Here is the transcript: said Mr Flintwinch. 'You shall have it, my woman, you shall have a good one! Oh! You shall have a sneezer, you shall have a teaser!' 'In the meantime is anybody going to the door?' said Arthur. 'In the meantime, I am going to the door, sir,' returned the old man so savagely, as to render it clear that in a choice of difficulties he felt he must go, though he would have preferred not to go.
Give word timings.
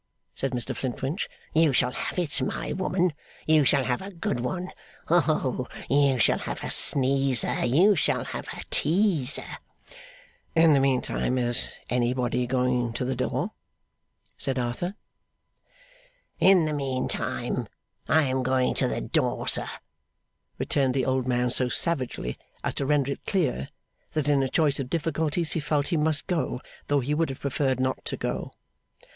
said 0.33 0.51
Mr 0.53 0.75
Flintwinch. 0.75 1.29
'You 1.53 1.71
shall 1.73 1.91
have 1.91 2.17
it, 2.17 2.41
my 2.41 2.73
woman, 2.73 3.13
you 3.45 3.63
shall 3.63 3.83
have 3.83 4.01
a 4.01 4.09
good 4.09 4.39
one! 4.39 4.71
Oh! 5.11 5.67
You 5.91 6.17
shall 6.17 6.39
have 6.39 6.63
a 6.63 6.71
sneezer, 6.71 7.63
you 7.63 7.95
shall 7.95 8.23
have 8.23 8.47
a 8.47 8.63
teaser!' 8.71 9.43
'In 10.55 10.73
the 10.73 10.79
meantime 10.79 11.37
is 11.37 11.77
anybody 11.87 12.47
going 12.47 12.93
to 12.93 13.05
the 13.05 13.15
door?' 13.15 13.51
said 14.37 14.57
Arthur. 14.57 14.95
'In 16.39 16.65
the 16.65 16.73
meantime, 16.73 17.67
I 18.07 18.23
am 18.23 18.41
going 18.41 18.73
to 18.73 18.87
the 18.87 19.01
door, 19.01 19.47
sir,' 19.47 19.69
returned 20.57 20.95
the 20.95 21.05
old 21.05 21.27
man 21.27 21.51
so 21.51 21.69
savagely, 21.69 22.39
as 22.63 22.73
to 22.73 22.87
render 22.87 23.11
it 23.11 23.27
clear 23.27 23.69
that 24.13 24.27
in 24.27 24.41
a 24.41 24.49
choice 24.49 24.79
of 24.79 24.89
difficulties 24.89 25.51
he 25.51 25.59
felt 25.59 25.89
he 25.89 25.95
must 25.97 26.25
go, 26.25 26.59
though 26.87 27.01
he 27.01 27.13
would 27.13 27.29
have 27.29 27.41
preferred 27.41 27.79
not 27.79 28.03
to 28.05 28.17
go. 28.17 28.51